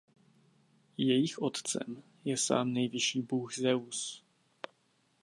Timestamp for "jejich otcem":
0.97-2.03